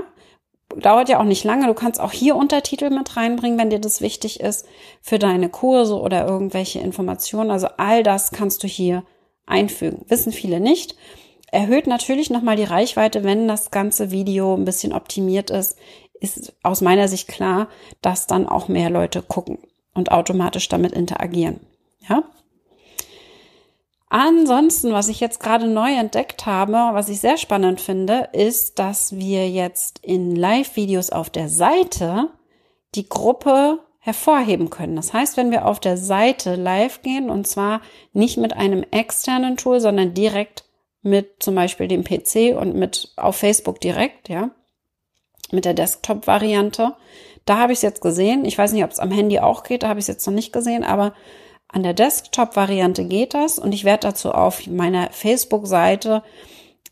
Dauert 0.76 1.08
ja 1.08 1.20
auch 1.20 1.24
nicht 1.24 1.44
lange. 1.44 1.66
Du 1.66 1.74
kannst 1.74 2.00
auch 2.00 2.12
hier 2.12 2.36
Untertitel 2.36 2.90
mit 2.90 3.16
reinbringen, 3.16 3.58
wenn 3.58 3.70
dir 3.70 3.80
das 3.80 4.00
wichtig 4.00 4.40
ist, 4.40 4.66
für 5.00 5.18
deine 5.18 5.48
Kurse 5.48 5.98
oder 5.98 6.26
irgendwelche 6.26 6.80
Informationen. 6.80 7.50
Also 7.50 7.68
all 7.76 8.02
das 8.02 8.32
kannst 8.32 8.62
du 8.62 8.66
hier 8.66 9.04
einfügen. 9.46 10.04
Wissen 10.08 10.32
viele 10.32 10.60
nicht. 10.60 10.96
Erhöht 11.52 11.86
natürlich 11.86 12.30
nochmal 12.30 12.56
die 12.56 12.64
Reichweite, 12.64 13.22
wenn 13.22 13.46
das 13.46 13.70
ganze 13.70 14.10
Video 14.10 14.54
ein 14.54 14.64
bisschen 14.64 14.92
optimiert 14.92 15.50
ist, 15.50 15.76
ist 16.20 16.54
aus 16.62 16.80
meiner 16.80 17.06
Sicht 17.06 17.28
klar, 17.28 17.68
dass 18.02 18.26
dann 18.26 18.48
auch 18.48 18.66
mehr 18.68 18.90
Leute 18.90 19.22
gucken 19.22 19.58
und 19.94 20.10
automatisch 20.10 20.68
damit 20.68 20.92
interagieren. 20.92 21.60
Ja? 22.08 22.24
Ansonsten, 24.16 24.92
was 24.92 25.08
ich 25.08 25.18
jetzt 25.18 25.40
gerade 25.40 25.66
neu 25.66 25.92
entdeckt 25.92 26.46
habe, 26.46 26.74
was 26.92 27.08
ich 27.08 27.20
sehr 27.20 27.36
spannend 27.36 27.80
finde, 27.80 28.28
ist, 28.32 28.78
dass 28.78 29.16
wir 29.16 29.50
jetzt 29.50 29.98
in 30.04 30.36
Live-Videos 30.36 31.10
auf 31.10 31.30
der 31.30 31.48
Seite 31.48 32.28
die 32.94 33.08
Gruppe 33.08 33.80
hervorheben 33.98 34.70
können. 34.70 34.94
Das 34.94 35.12
heißt, 35.12 35.36
wenn 35.36 35.50
wir 35.50 35.66
auf 35.66 35.80
der 35.80 35.96
Seite 35.96 36.54
live 36.54 37.02
gehen 37.02 37.28
und 37.28 37.48
zwar 37.48 37.80
nicht 38.12 38.36
mit 38.36 38.52
einem 38.52 38.84
externen 38.92 39.56
Tool, 39.56 39.80
sondern 39.80 40.14
direkt 40.14 40.62
mit 41.02 41.42
zum 41.42 41.56
Beispiel 41.56 41.88
dem 41.88 42.04
PC 42.04 42.56
und 42.56 42.76
mit 42.76 43.12
auf 43.16 43.34
Facebook 43.34 43.80
direkt, 43.80 44.28
ja, 44.28 44.50
mit 45.50 45.64
der 45.64 45.74
Desktop-Variante. 45.74 46.94
Da 47.46 47.58
habe 47.58 47.72
ich 47.72 47.78
es 47.78 47.82
jetzt 47.82 48.00
gesehen. 48.00 48.44
Ich 48.44 48.58
weiß 48.58 48.74
nicht, 48.74 48.84
ob 48.84 48.92
es 48.92 49.00
am 49.00 49.10
Handy 49.10 49.40
auch 49.40 49.64
geht, 49.64 49.82
da 49.82 49.88
habe 49.88 49.98
ich 49.98 50.04
es 50.04 50.08
jetzt 50.08 50.26
noch 50.28 50.34
nicht 50.34 50.52
gesehen, 50.52 50.84
aber 50.84 51.14
an 51.74 51.82
der 51.82 51.92
Desktop-Variante 51.92 53.04
geht 53.04 53.34
das 53.34 53.58
und 53.58 53.72
ich 53.72 53.82
werde 53.82 54.06
dazu 54.06 54.30
auf 54.30 54.64
meiner 54.68 55.10
Facebook-Seite 55.10 56.22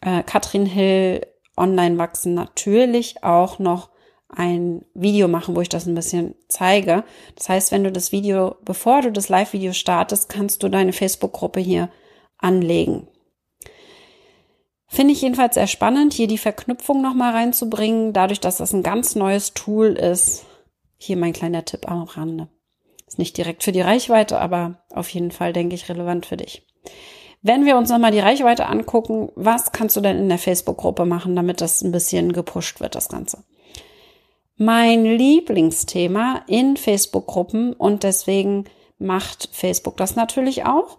äh, 0.01 0.25
Katrin 0.25 0.67
Hill 0.67 1.25
online 1.57 1.99
wachsen 1.99 2.35
natürlich 2.35 3.23
auch 3.23 3.61
noch 3.61 3.91
ein 4.29 4.85
Video 4.93 5.29
machen, 5.29 5.55
wo 5.55 5.61
ich 5.61 5.69
das 5.69 5.87
ein 5.87 5.95
bisschen 5.95 6.35
zeige. 6.49 7.05
Das 7.37 7.49
heißt, 7.49 7.71
wenn 7.71 7.85
du 7.85 7.93
das 7.93 8.11
Video, 8.11 8.57
bevor 8.65 9.03
du 9.03 9.13
das 9.13 9.29
Live-Video 9.29 9.73
startest, 9.73 10.29
kannst 10.29 10.65
du 10.65 10.69
deine 10.69 10.93
Facebook-Gruppe 10.93 11.61
hier 11.61 11.89
anlegen. 12.39 13.07
Finde 14.89 15.13
ich 15.13 15.23
jedenfalls 15.23 15.55
sehr 15.55 15.69
spannend, 15.69 16.13
hier 16.13 16.27
die 16.27 16.39
Verknüpfung 16.39 17.03
nochmal 17.03 17.35
reinzubringen, 17.35 18.13
dadurch, 18.13 18.41
dass 18.41 18.57
das 18.57 18.73
ein 18.73 18.83
ganz 18.83 19.15
neues 19.15 19.55
Tool 19.55 19.93
ist. 19.93 20.45
Hier 20.97 21.17
mein 21.17 21.33
kleiner 21.33 21.65
Tipp 21.65 21.89
am 21.89 22.03
Rande. 22.03 22.49
Ist 23.13 23.19
nicht 23.19 23.37
direkt 23.37 23.63
für 23.63 23.73
die 23.73 23.83
Reichweite, 23.83 24.41
aber 24.41 24.77
auf 24.89 25.11
jeden 25.11 25.33
Fall, 25.33 25.53
denke 25.53 25.75
ich, 25.75 25.91
relevant 25.91 26.25
für 26.25 26.39
dich. 26.39 26.67
Wenn 27.43 27.67
wir 27.67 27.77
uns 27.77 27.91
nochmal 27.91 28.11
die 28.11 28.21
Reichweite 28.21 28.65
angucken, 28.65 29.29
was 29.35 29.71
kannst 29.71 29.97
du 29.97 30.01
denn 30.01 30.17
in 30.17 30.31
der 30.31 30.39
Facebook-Gruppe 30.39 31.05
machen, 31.05 31.37
damit 31.37 31.61
das 31.61 31.83
ein 31.83 31.93
bisschen 31.93 32.33
gepusht 32.33 32.81
wird, 32.81 32.95
das 32.95 33.11
Ganze? 33.11 33.45
Mein 34.57 35.05
Lieblingsthema 35.05 36.41
in 36.47 36.79
Facebook-Gruppen 36.79 37.75
und 37.75 38.03
deswegen 38.03 38.65
macht 38.99 39.51
Facebook 39.53 39.99
das 39.99 40.17
natürlich 40.17 40.65
auch 40.65 40.97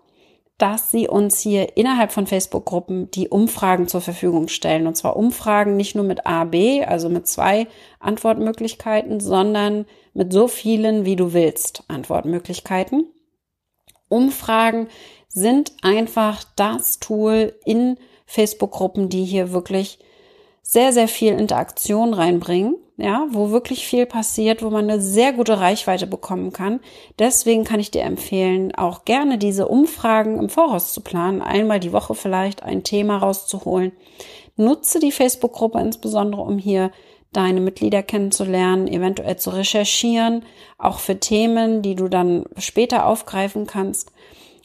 dass 0.59 0.91
sie 0.91 1.07
uns 1.07 1.39
hier 1.39 1.75
innerhalb 1.77 2.11
von 2.11 2.27
Facebook-Gruppen 2.27 3.09
die 3.11 3.27
Umfragen 3.27 3.87
zur 3.87 4.01
Verfügung 4.01 4.47
stellen. 4.47 4.87
Und 4.87 4.95
zwar 4.95 5.17
Umfragen 5.17 5.75
nicht 5.75 5.95
nur 5.95 6.05
mit 6.05 6.25
A, 6.25 6.45
B, 6.45 6.85
also 6.85 7.09
mit 7.09 7.27
zwei 7.27 7.67
Antwortmöglichkeiten, 7.99 9.19
sondern 9.19 9.85
mit 10.13 10.33
so 10.33 10.47
vielen, 10.47 11.05
wie 11.05 11.15
du 11.15 11.33
willst, 11.33 11.83
Antwortmöglichkeiten. 11.87 13.07
Umfragen 14.09 14.87
sind 15.27 15.73
einfach 15.81 16.43
das 16.55 16.99
Tool 16.99 17.55
in 17.65 17.97
Facebook-Gruppen, 18.25 19.09
die 19.09 19.25
hier 19.25 19.51
wirklich 19.51 19.99
sehr, 20.61 20.93
sehr 20.93 21.07
viel 21.07 21.33
Interaktion 21.33 22.13
reinbringen 22.13 22.75
ja, 22.97 23.25
wo 23.31 23.49
wirklich 23.49 23.87
viel 23.87 24.05
passiert, 24.05 24.61
wo 24.61 24.69
man 24.69 24.89
eine 24.89 25.01
sehr 25.01 25.33
gute 25.33 25.59
Reichweite 25.59 26.05
bekommen 26.05 26.53
kann. 26.53 26.79
Deswegen 27.17 27.63
kann 27.63 27.79
ich 27.79 27.89
dir 27.89 28.03
empfehlen, 28.03 28.73
auch 28.75 29.03
gerne 29.03 29.37
diese 29.37 29.67
Umfragen 29.67 30.37
im 30.37 30.49
Voraus 30.49 30.93
zu 30.93 31.01
planen, 31.01 31.41
einmal 31.41 31.79
die 31.79 31.93
Woche 31.93 32.13
vielleicht 32.13 32.61
ein 32.61 32.83
Thema 32.83 33.17
rauszuholen. 33.17 33.93
Nutze 34.55 34.99
die 34.99 35.11
Facebook-Gruppe 35.11 35.79
insbesondere, 35.79 36.41
um 36.41 36.59
hier 36.59 36.91
deine 37.33 37.61
Mitglieder 37.61 38.03
kennenzulernen, 38.03 38.87
eventuell 38.87 39.37
zu 39.37 39.49
recherchieren, 39.49 40.43
auch 40.77 40.99
für 40.99 41.19
Themen, 41.19 41.81
die 41.81 41.95
du 41.95 42.07
dann 42.07 42.45
später 42.57 43.05
aufgreifen 43.05 43.67
kannst. 43.67 44.11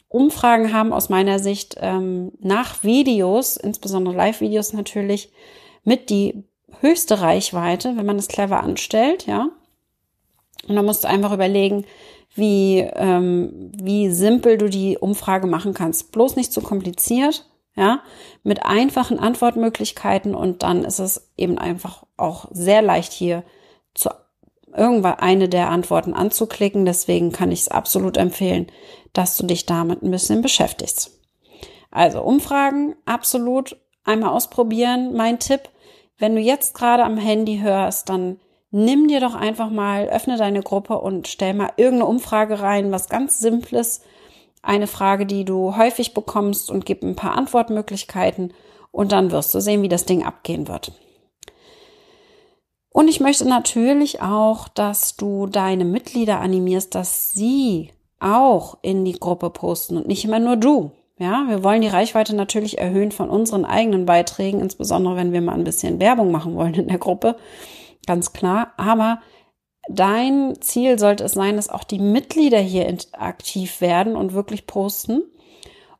Umfragen 0.07 0.73
haben 0.73 0.91
aus 0.91 1.09
meiner 1.09 1.39
Sicht 1.39 1.77
ähm, 1.79 2.31
nach 2.39 2.83
Videos, 2.83 3.57
insbesondere 3.57 4.15
Live-Videos 4.15 4.73
natürlich, 4.73 5.31
mit 5.83 6.09
die 6.09 6.43
höchste 6.81 7.21
Reichweite, 7.21 7.95
wenn 7.95 8.05
man 8.05 8.17
es 8.17 8.27
clever 8.27 8.63
anstellt, 8.63 9.27
ja. 9.27 9.49
Und 10.67 10.75
dann 10.75 10.85
musst 10.85 11.03
du 11.03 11.07
einfach 11.07 11.31
überlegen, 11.31 11.85
wie, 12.35 12.79
ähm, 12.79 13.71
wie 13.75 14.09
simpel 14.09 14.57
du 14.57 14.69
die 14.69 14.97
Umfrage 14.97 15.47
machen 15.47 15.73
kannst. 15.73 16.11
Bloß 16.11 16.35
nicht 16.35 16.53
zu 16.53 16.61
kompliziert, 16.61 17.48
ja, 17.79 18.01
mit 18.43 18.65
einfachen 18.65 19.19
Antwortmöglichkeiten 19.19 20.35
und 20.35 20.63
dann 20.63 20.83
ist 20.83 20.99
es 20.99 21.31
eben 21.37 21.57
einfach 21.57 22.03
auch 22.17 22.47
sehr 22.51 22.81
leicht 22.81 23.13
hier 23.13 23.43
zu 23.95 24.09
irgendwann 24.75 25.15
eine 25.15 25.47
der 25.47 25.69
Antworten 25.69 26.13
anzuklicken. 26.13 26.85
Deswegen 26.85 27.31
kann 27.31 27.53
ich 27.53 27.61
es 27.61 27.67
absolut 27.69 28.17
empfehlen, 28.17 28.67
dass 29.13 29.37
du 29.37 29.45
dich 29.45 29.65
damit 29.65 30.03
ein 30.03 30.11
bisschen 30.11 30.41
beschäftigst. 30.41 31.11
Also 31.89 32.21
Umfragen 32.21 32.95
absolut 33.05 33.77
einmal 34.03 34.31
ausprobieren. 34.31 35.15
Mein 35.15 35.39
Tipp, 35.39 35.69
wenn 36.17 36.35
du 36.35 36.41
jetzt 36.41 36.75
gerade 36.75 37.05
am 37.05 37.17
Handy 37.17 37.59
hörst, 37.59 38.09
dann 38.09 38.41
nimm 38.71 39.07
dir 39.07 39.21
doch 39.21 39.35
einfach 39.35 39.69
mal, 39.69 40.09
öffne 40.09 40.35
deine 40.35 40.61
Gruppe 40.61 40.99
und 40.99 41.29
stell 41.29 41.53
mal 41.53 41.71
irgendeine 41.77 42.09
Umfrage 42.09 42.59
rein, 42.59 42.91
was 42.91 43.07
ganz 43.07 43.39
Simples, 43.39 44.01
eine 44.61 44.87
Frage, 44.87 45.25
die 45.25 45.45
du 45.45 45.77
häufig 45.77 46.13
bekommst 46.13 46.69
und 46.69 46.85
gib 46.85 47.03
ein 47.03 47.15
paar 47.15 47.35
Antwortmöglichkeiten 47.37 48.53
und 48.91 49.11
dann 49.11 49.31
wirst 49.31 49.53
du 49.53 49.59
sehen, 49.59 49.81
wie 49.81 49.89
das 49.89 50.05
Ding 50.05 50.23
abgehen 50.23 50.67
wird. 50.67 50.91
Und 52.91 53.07
ich 53.07 53.19
möchte 53.19 53.47
natürlich 53.47 54.21
auch, 54.21 54.67
dass 54.67 55.15
du 55.15 55.45
deine 55.47 55.85
Mitglieder 55.85 56.39
animierst, 56.39 56.95
dass 56.95 57.31
sie 57.31 57.91
auch 58.19 58.77
in 58.81 59.05
die 59.05 59.13
Gruppe 59.13 59.49
posten 59.51 59.97
und 59.97 60.07
nicht 60.07 60.25
immer 60.25 60.39
nur 60.39 60.57
du. 60.57 60.91
Ja, 61.17 61.45
wir 61.47 61.63
wollen 61.63 61.81
die 61.81 61.87
Reichweite 61.87 62.35
natürlich 62.35 62.77
erhöhen 62.77 63.11
von 63.11 63.29
unseren 63.29 63.65
eigenen 63.65 64.05
Beiträgen, 64.05 64.61
insbesondere 64.61 65.17
wenn 65.17 65.33
wir 65.33 65.41
mal 65.41 65.53
ein 65.53 65.65
bisschen 65.65 65.99
Werbung 65.99 66.31
machen 66.31 66.55
wollen 66.55 66.73
in 66.73 66.87
der 66.87 66.97
Gruppe. 66.97 67.35
Ganz 68.07 68.33
klar. 68.33 68.73
Aber 68.77 69.19
dein 69.89 70.61
Ziel 70.61 70.97
sollte 70.99 71.25
es 71.25 71.33
sein, 71.33 71.55
dass 71.55 71.69
auch 71.69 71.83
die 71.83 71.99
Mitglieder 71.99 72.59
hier 72.59 72.95
aktiv 73.13 73.81
werden 73.81 74.15
und 74.15 74.33
wirklich 74.33 74.67
posten 74.67 75.23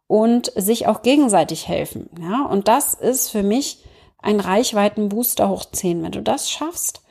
und 0.07 0.51
sich 0.55 0.87
auch 0.87 1.01
gegenseitig 1.01 1.67
helfen. 1.67 2.09
Ja, 2.21 2.45
und 2.45 2.67
das 2.67 2.93
ist 2.93 3.29
für 3.29 3.43
mich 3.43 3.83
ein 4.19 4.39
Reichweitenbooster 4.39 5.49
hoch 5.49 5.65
10. 5.65 6.03
Wenn 6.03 6.11
du 6.11 6.21
das 6.21 6.49
schaffst, 6.49 7.01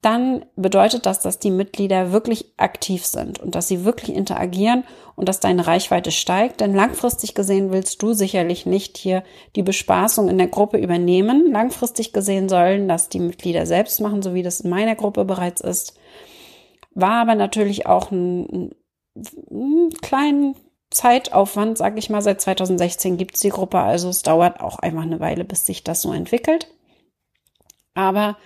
dann 0.00 0.46
bedeutet 0.54 1.06
das, 1.06 1.20
dass 1.20 1.40
die 1.40 1.50
Mitglieder 1.50 2.12
wirklich 2.12 2.52
aktiv 2.56 3.04
sind 3.04 3.40
und 3.40 3.56
dass 3.56 3.66
sie 3.66 3.84
wirklich 3.84 4.14
interagieren 4.14 4.84
und 5.16 5.28
dass 5.28 5.40
deine 5.40 5.66
Reichweite 5.66 6.12
steigt. 6.12 6.60
Denn 6.60 6.72
langfristig 6.72 7.34
gesehen 7.34 7.72
willst 7.72 8.00
du 8.00 8.12
sicherlich 8.12 8.64
nicht 8.64 8.96
hier 8.96 9.24
die 9.56 9.64
Bespaßung 9.64 10.28
in 10.28 10.38
der 10.38 10.46
Gruppe 10.46 10.78
übernehmen. 10.78 11.50
Langfristig 11.50 12.12
gesehen 12.12 12.48
sollen 12.48 12.86
das 12.86 13.08
die 13.08 13.18
Mitglieder 13.18 13.66
selbst 13.66 14.00
machen, 14.00 14.22
so 14.22 14.34
wie 14.34 14.42
das 14.42 14.60
in 14.60 14.70
meiner 14.70 14.94
Gruppe 14.94 15.24
bereits 15.24 15.60
ist. 15.60 15.98
War 16.94 17.22
aber 17.22 17.34
natürlich 17.34 17.86
auch 17.86 18.12
ein, 18.12 18.70
ein 19.50 19.90
kleinen 20.00 20.54
Zeitaufwand, 20.90 21.76
sage 21.76 21.98
ich 21.98 22.08
mal. 22.08 22.22
Seit 22.22 22.40
2016 22.40 23.16
gibt 23.16 23.34
es 23.34 23.40
die 23.40 23.50
Gruppe, 23.50 23.80
also 23.80 24.08
es 24.08 24.22
dauert 24.22 24.60
auch 24.60 24.78
einfach 24.78 25.02
eine 25.02 25.18
Weile, 25.18 25.44
bis 25.44 25.66
sich 25.66 25.82
das 25.82 26.02
so 26.02 26.12
entwickelt. 26.12 26.68
Aber 27.94 28.36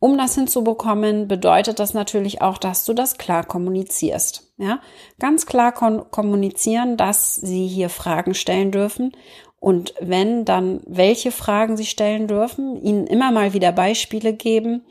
um 0.00 0.16
das 0.16 0.34
hinzubekommen, 0.34 1.28
bedeutet 1.28 1.78
das 1.78 1.94
natürlich 1.94 2.40
auch, 2.40 2.58
dass 2.58 2.86
du 2.86 2.94
das 2.94 3.18
klar 3.18 3.44
kommunizierst. 3.44 4.50
Ja, 4.56 4.80
ganz 5.18 5.46
klar 5.46 5.72
kommunizieren, 5.72 6.96
dass 6.96 7.36
sie 7.36 7.66
hier 7.66 7.88
Fragen 7.88 8.34
stellen 8.34 8.72
dürfen 8.72 9.12
und 9.58 9.94
wenn, 10.00 10.44
dann 10.44 10.80
welche 10.86 11.30
Fragen 11.30 11.76
sie 11.76 11.86
stellen 11.86 12.26
dürfen, 12.26 12.82
ihnen 12.82 13.06
immer 13.06 13.30
mal 13.30 13.52
wieder 13.52 13.72
Beispiele 13.72 14.32
geben 14.32 14.84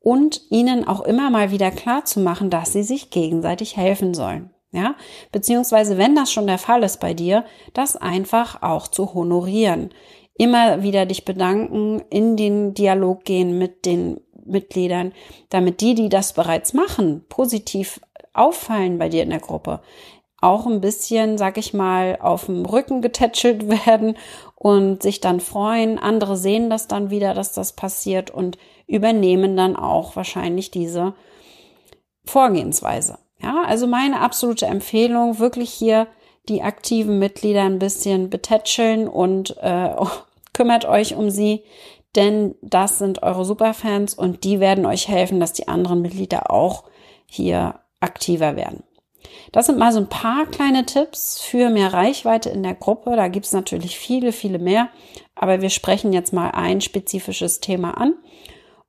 und 0.00 0.42
ihnen 0.50 0.86
auch 0.86 1.00
immer 1.02 1.30
mal 1.30 1.52
wieder 1.52 1.70
klar 1.70 2.04
zu 2.04 2.20
machen, 2.20 2.50
dass 2.50 2.72
sie 2.72 2.82
sich 2.82 3.10
gegenseitig 3.10 3.76
helfen 3.76 4.14
sollen. 4.14 4.50
Ja, 4.72 4.94
beziehungsweise 5.32 5.98
wenn 5.98 6.14
das 6.14 6.32
schon 6.32 6.46
der 6.46 6.58
Fall 6.58 6.84
ist 6.84 7.00
bei 7.00 7.12
dir, 7.12 7.44
das 7.74 7.96
einfach 7.96 8.62
auch 8.62 8.86
zu 8.86 9.14
honorieren 9.14 9.90
immer 10.40 10.82
wieder 10.82 11.04
dich 11.04 11.26
bedanken, 11.26 12.00
in 12.08 12.34
den 12.34 12.72
Dialog 12.72 13.24
gehen 13.24 13.58
mit 13.58 13.84
den 13.84 14.22
Mitgliedern, 14.50 15.12
damit 15.48 15.80
die, 15.80 15.94
die 15.94 16.08
das 16.08 16.32
bereits 16.32 16.72
machen, 16.72 17.24
positiv 17.28 18.00
auffallen 18.32 18.98
bei 18.98 19.08
dir 19.08 19.22
in 19.22 19.30
der 19.30 19.40
Gruppe, 19.40 19.80
auch 20.40 20.66
ein 20.66 20.80
bisschen, 20.80 21.36
sag 21.36 21.58
ich 21.58 21.74
mal, 21.74 22.18
auf 22.20 22.46
dem 22.46 22.64
Rücken 22.64 23.02
getätschelt 23.02 23.68
werden 23.86 24.16
und 24.54 25.02
sich 25.02 25.20
dann 25.20 25.40
freuen. 25.40 25.98
Andere 25.98 26.36
sehen 26.36 26.70
das 26.70 26.88
dann 26.88 27.10
wieder, 27.10 27.34
dass 27.34 27.52
das 27.52 27.74
passiert 27.74 28.30
und 28.30 28.58
übernehmen 28.86 29.56
dann 29.56 29.76
auch 29.76 30.16
wahrscheinlich 30.16 30.70
diese 30.70 31.14
Vorgehensweise. 32.24 33.18
Ja, 33.42 33.62
also 33.66 33.86
meine 33.86 34.20
absolute 34.20 34.66
Empfehlung, 34.66 35.38
wirklich 35.38 35.70
hier 35.70 36.06
die 36.48 36.62
aktiven 36.62 37.18
Mitglieder 37.18 37.62
ein 37.62 37.78
bisschen 37.78 38.30
betätscheln 38.30 39.08
und 39.08 39.56
äh, 39.58 39.94
kümmert 40.52 40.84
euch 40.84 41.14
um 41.14 41.30
sie, 41.30 41.62
denn 42.16 42.54
das 42.62 42.98
sind 42.98 43.22
eure 43.22 43.44
Superfans 43.44 44.14
und 44.14 44.44
die 44.44 44.60
werden 44.60 44.86
euch 44.86 45.08
helfen, 45.08 45.40
dass 45.40 45.52
die 45.52 45.68
anderen 45.68 46.02
Mitglieder 46.02 46.50
auch 46.50 46.84
hier 47.26 47.80
aktiver 48.00 48.56
werden. 48.56 48.82
Das 49.52 49.66
sind 49.66 49.78
mal 49.78 49.92
so 49.92 50.00
ein 50.00 50.08
paar 50.08 50.46
kleine 50.46 50.86
Tipps 50.86 51.40
für 51.40 51.70
mehr 51.70 51.92
Reichweite 51.92 52.50
in 52.50 52.62
der 52.62 52.74
Gruppe. 52.74 53.16
Da 53.16 53.28
gibt 53.28 53.46
es 53.46 53.52
natürlich 53.52 53.98
viele, 53.98 54.32
viele 54.32 54.58
mehr, 54.58 54.88
aber 55.34 55.60
wir 55.60 55.70
sprechen 55.70 56.12
jetzt 56.12 56.32
mal 56.32 56.50
ein 56.50 56.80
spezifisches 56.80 57.60
Thema 57.60 57.96
an 57.98 58.14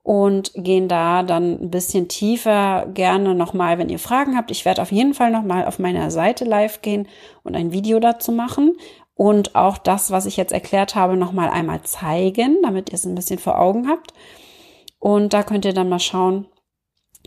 und 0.03 0.51
gehen 0.55 0.87
da 0.87 1.21
dann 1.21 1.61
ein 1.61 1.69
bisschen 1.69 2.07
tiefer 2.07 2.87
gerne 2.93 3.35
nochmal, 3.35 3.77
wenn 3.77 3.89
ihr 3.89 3.99
Fragen 3.99 4.35
habt. 4.35 4.49
Ich 4.49 4.65
werde 4.65 4.81
auf 4.81 4.91
jeden 4.91 5.13
Fall 5.13 5.31
nochmal 5.31 5.65
auf 5.65 5.77
meiner 5.79 6.09
Seite 6.09 6.43
live 6.43 6.81
gehen 6.81 7.07
und 7.43 7.55
ein 7.55 7.71
Video 7.71 7.99
dazu 7.99 8.31
machen 8.31 8.75
und 9.21 9.53
auch 9.53 9.77
das, 9.77 10.09
was 10.09 10.25
ich 10.25 10.35
jetzt 10.35 10.51
erklärt 10.51 10.95
habe, 10.95 11.15
nochmal 11.15 11.51
einmal 11.51 11.83
zeigen, 11.83 12.57
damit 12.63 12.89
ihr 12.89 12.95
es 12.95 13.05
ein 13.05 13.13
bisschen 13.13 13.37
vor 13.37 13.59
Augen 13.59 13.87
habt. 13.87 14.15
Und 14.97 15.33
da 15.33 15.43
könnt 15.43 15.63
ihr 15.63 15.73
dann 15.73 15.89
mal 15.89 15.99
schauen, 15.99 16.47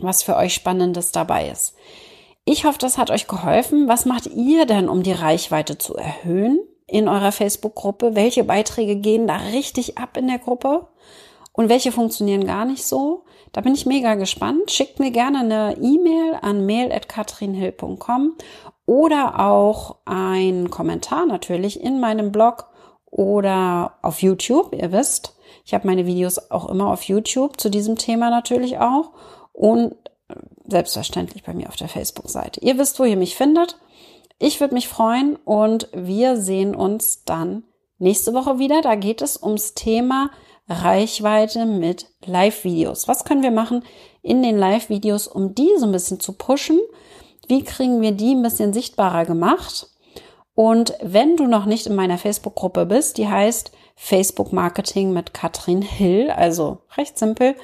was 0.01 0.21
für 0.21 0.35
euch 0.35 0.53
Spannendes 0.53 1.13
dabei 1.13 1.47
ist. 1.47 1.73
Ich 2.43 2.65
hoffe, 2.65 2.79
das 2.79 2.97
hat 2.97 3.11
euch 3.11 3.27
geholfen. 3.27 3.87
Was 3.87 4.03
macht 4.03 4.27
ihr 4.27 4.65
denn, 4.65 4.89
um 4.89 5.03
die 5.03 5.13
Reichweite 5.13 5.77
zu 5.77 5.95
erhöhen 5.95 6.59
in 6.85 7.07
eurer 7.07 7.31
Facebook-Gruppe? 7.31 8.13
Welche 8.13 8.43
Beiträge 8.43 8.97
gehen 8.97 9.25
da 9.25 9.37
richtig 9.37 9.97
ab 9.97 10.17
in 10.17 10.27
der 10.27 10.39
Gruppe? 10.39 10.89
Und 11.53 11.69
welche 11.69 11.93
funktionieren 11.93 12.45
gar 12.45 12.65
nicht 12.65 12.85
so? 12.85 13.23
Da 13.55 13.61
bin 13.61 13.73
ich 13.73 13.85
mega 13.85 14.15
gespannt. 14.15 14.69
Schickt 14.69 14.99
mir 14.99 15.11
gerne 15.11 15.39
eine 15.39 15.77
E-Mail 15.77 16.37
an 16.41 16.65
mail.katrinhill.com 16.65 18.33
oder 18.85 19.39
auch 19.39 19.95
einen 20.03 20.69
Kommentar 20.69 21.25
natürlich 21.25 21.81
in 21.81 22.01
meinem 22.01 22.33
Blog 22.33 22.67
oder 23.05 23.93
auf 24.01 24.21
YouTube. 24.21 24.75
Ihr 24.75 24.91
wisst, 24.91 25.37
ich 25.63 25.73
habe 25.73 25.87
meine 25.87 26.05
Videos 26.05 26.51
auch 26.51 26.67
immer 26.67 26.91
auf 26.91 27.03
YouTube 27.03 27.57
zu 27.57 27.69
diesem 27.69 27.97
Thema 27.97 28.29
natürlich 28.29 28.77
auch 28.79 29.11
und 29.53 29.95
selbstverständlich 30.67 31.43
bei 31.43 31.53
mir 31.53 31.69
auf 31.69 31.77
der 31.77 31.87
Facebook-Seite. 31.87 32.59
Ihr 32.59 32.77
wisst, 32.77 32.99
wo 32.99 33.05
ihr 33.05 33.15
mich 33.15 33.37
findet. 33.37 33.79
Ich 34.37 34.59
würde 34.59 34.73
mich 34.73 34.89
freuen 34.89 35.37
und 35.45 35.87
wir 35.93 36.35
sehen 36.35 36.75
uns 36.75 37.23
dann 37.23 37.63
nächste 37.99 38.33
Woche 38.33 38.59
wieder. 38.59 38.81
Da 38.81 38.95
geht 38.95 39.21
es 39.21 39.41
ums 39.41 39.75
Thema 39.75 40.29
Reichweite 40.67 41.65
mit 41.65 42.07
Live-Videos. 42.25 43.07
Was 43.07 43.23
können 43.23 43.43
wir 43.43 43.51
machen 43.51 43.83
in 44.21 44.41
den 44.41 44.57
Live-Videos, 44.57 45.27
um 45.27 45.53
die 45.53 45.69
so 45.77 45.85
ein 45.85 45.91
bisschen 45.91 46.19
zu 46.19 46.33
pushen? 46.33 46.79
Wie 47.47 47.63
kriegen 47.63 48.01
wir 48.01 48.11
die 48.11 48.33
ein 48.33 48.41
bisschen 48.41 48.73
sichtbarer 48.73 49.25
gemacht? 49.25 49.87
Und 50.55 50.93
wenn 51.01 51.35
du 51.35 51.47
noch 51.47 51.65
nicht 51.65 51.85
in 51.85 51.95
meiner 51.95 52.17
Facebook-Gruppe 52.17 52.85
bist, 52.85 53.17
die 53.17 53.27
heißt 53.27 53.71
Facebook 53.95 54.53
Marketing 54.53 55.13
mit 55.13 55.33
Katrin 55.33 55.81
Hill, 55.81 56.31
also 56.31 56.79
recht 56.97 57.19
simpel. 57.19 57.55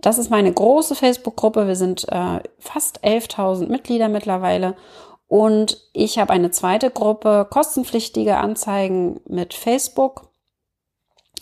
Das 0.00 0.18
ist 0.18 0.30
meine 0.30 0.52
große 0.52 0.94
Facebook-Gruppe. 0.94 1.66
Wir 1.66 1.76
sind 1.76 2.06
äh, 2.08 2.40
fast 2.58 3.04
11.000 3.04 3.68
Mitglieder 3.68 4.08
mittlerweile. 4.08 4.74
Und 5.28 5.80
ich 5.92 6.18
habe 6.18 6.32
eine 6.32 6.50
zweite 6.50 6.90
Gruppe, 6.90 7.46
kostenpflichtige 7.48 8.36
Anzeigen 8.36 9.20
mit 9.26 9.54
Facebook 9.54 10.31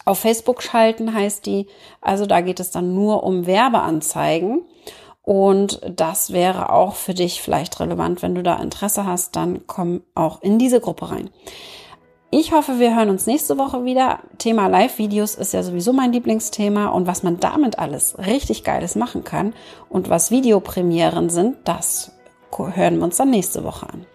auf 0.05 0.21
Facebook 0.21 0.63
schalten 0.63 1.15
heißt 1.15 1.47
die. 1.47 1.67
Also 2.01 2.27
da 2.27 2.41
geht 2.41 2.61
es 2.61 2.71
dann 2.71 2.95
nur 2.95 3.23
um 3.23 3.47
Werbeanzeigen. 3.47 4.63
Und 5.23 5.81
das 5.89 6.33
wäre 6.33 6.73
auch 6.73 6.95
für 6.95 7.15
dich 7.15 7.43
vielleicht 7.43 7.79
relevant. 7.79 8.23
Wenn 8.23 8.35
du 8.35 8.43
da 8.43 8.57
Interesse 8.57 9.07
hast, 9.07 9.37
dann 9.37 9.67
komm 9.67 10.03
auch 10.15 10.43
in 10.43 10.59
diese 10.59 10.81
Gruppe 10.81 11.11
rein. 11.11 11.31
Ich 12.33 12.53
hoffe, 12.53 12.79
wir 12.79 12.95
hören 12.95 13.11
uns 13.11 13.27
nächste 13.27 13.59
Woche 13.59 13.85
wieder. 13.85 14.21
Thema 14.39 14.69
Live-Videos 14.69 15.35
ist 15.35 15.53
ja 15.53 15.65
sowieso 15.65 15.93
mein 15.93 16.13
Lieblingsthema 16.13 16.87
und 16.87 17.07
was 17.09 17.25
man 17.25 17.41
damit 17.41 17.81
alles 17.81 18.17
richtig 18.19 18.63
Geiles 18.63 18.95
machen 18.95 19.25
kann 19.25 19.53
und 19.89 20.11
was 20.11 20.31
Videopremieren 20.31 21.29
sind, 21.29 21.57
das 21.65 22.13
hören 22.57 22.99
wir 22.99 23.05
uns 23.05 23.17
dann 23.17 23.31
nächste 23.31 23.65
Woche 23.65 23.89
an. 23.89 24.07